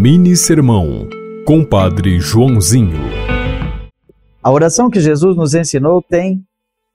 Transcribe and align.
Mini 0.00 0.36
Sermão, 0.36 1.08
Compadre 1.44 2.20
Joãozinho. 2.20 3.00
A 4.40 4.48
oração 4.48 4.88
que 4.88 5.00
Jesus 5.00 5.36
nos 5.36 5.54
ensinou 5.54 6.00
tem 6.00 6.46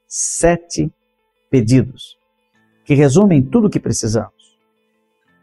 sete 0.07 0.89
pedidos, 1.49 2.17
que 2.85 2.93
resumem 2.93 3.43
tudo 3.43 3.67
o 3.67 3.69
que 3.69 3.77
precisamos. 3.77 4.57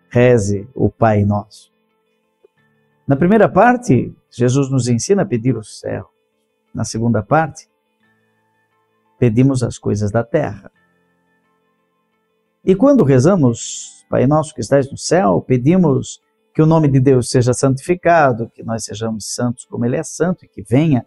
Reze 0.08 0.66
o 0.74 0.88
Pai 0.88 1.22
Nosso. 1.26 1.70
Na 3.06 3.14
primeira 3.14 3.46
parte, 3.46 4.10
Jesus 4.30 4.70
nos 4.70 4.88
ensina 4.88 5.20
a 5.20 5.26
pedir 5.26 5.54
o 5.54 5.62
céu. 5.62 6.08
Na 6.72 6.82
segunda 6.82 7.22
parte, 7.22 7.68
pedimos 9.18 9.62
as 9.62 9.76
coisas 9.76 10.10
da 10.10 10.24
terra. 10.24 10.72
E 12.64 12.74
quando 12.74 13.04
rezamos, 13.04 14.06
Pai 14.08 14.26
Nosso 14.26 14.54
que 14.54 14.62
estás 14.62 14.90
no 14.90 14.96
céu, 14.96 15.44
pedimos 15.46 16.22
que 16.54 16.60
o 16.60 16.66
nome 16.66 16.88
de 16.88 17.00
Deus 17.00 17.30
seja 17.30 17.52
santificado, 17.52 18.50
que 18.50 18.62
nós 18.62 18.84
sejamos 18.84 19.32
santos 19.34 19.64
como 19.64 19.84
Ele 19.84 19.96
é 19.96 20.02
santo 20.02 20.44
e 20.44 20.48
que 20.48 20.62
venha 20.62 21.06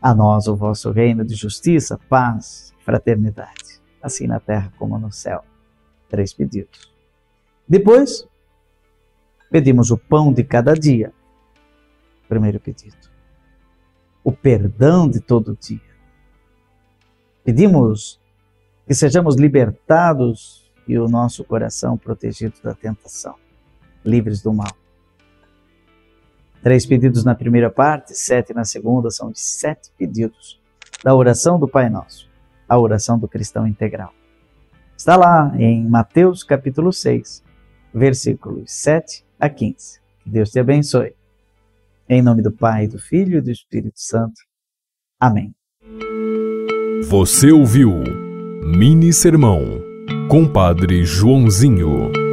a 0.00 0.14
nós 0.14 0.46
o 0.46 0.56
vosso 0.56 0.90
reino 0.90 1.24
de 1.24 1.34
justiça, 1.34 1.98
paz, 2.08 2.74
fraternidade, 2.84 3.80
assim 4.02 4.26
na 4.26 4.38
terra 4.38 4.72
como 4.78 4.98
no 4.98 5.10
céu. 5.10 5.44
Três 6.08 6.34
pedidos. 6.34 6.92
Depois, 7.66 8.28
pedimos 9.50 9.90
o 9.90 9.96
pão 9.96 10.32
de 10.32 10.44
cada 10.44 10.74
dia. 10.74 11.12
Primeiro 12.28 12.60
pedido. 12.60 13.10
O 14.22 14.30
perdão 14.30 15.08
de 15.08 15.20
todo 15.20 15.56
dia. 15.56 15.80
Pedimos 17.44 18.20
que 18.86 18.94
sejamos 18.94 19.36
libertados 19.36 20.70
e 20.86 20.98
o 20.98 21.08
nosso 21.08 21.44
coração 21.44 21.96
protegido 21.96 22.60
da 22.62 22.74
tentação 22.74 23.36
livres 24.04 24.42
do 24.42 24.52
mal. 24.52 24.72
Três 26.62 26.86
pedidos 26.86 27.24
na 27.24 27.34
primeira 27.34 27.70
parte, 27.70 28.14
sete 28.14 28.54
na 28.54 28.64
segunda, 28.64 29.10
são 29.10 29.30
os 29.30 29.40
sete 29.40 29.90
pedidos 29.98 30.60
da 31.02 31.14
oração 31.14 31.58
do 31.58 31.66
Pai 31.66 31.90
Nosso, 31.90 32.28
a 32.68 32.78
oração 32.78 33.18
do 33.18 33.26
cristão 33.26 33.66
integral. 33.66 34.12
Está 34.96 35.16
lá 35.16 35.52
em 35.58 35.84
Mateus 35.88 36.44
capítulo 36.44 36.92
6, 36.92 37.42
versículos 37.92 38.70
7 38.70 39.24
a 39.40 39.48
15. 39.48 40.00
Que 40.22 40.30
Deus 40.30 40.50
te 40.50 40.60
abençoe. 40.60 41.14
Em 42.08 42.22
nome 42.22 42.42
do 42.42 42.52
Pai, 42.52 42.86
do 42.86 42.98
Filho 42.98 43.38
e 43.38 43.40
do 43.40 43.50
Espírito 43.50 43.98
Santo. 43.98 44.40
Amém. 45.18 45.52
Você 47.08 47.50
ouviu 47.50 47.90
Mini 48.62 49.12
Sermão, 49.12 49.60
Compadre 50.28 51.04
Joãozinho. 51.04 52.31